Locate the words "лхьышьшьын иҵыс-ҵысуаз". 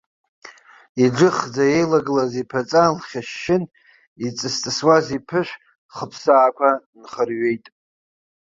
2.95-5.07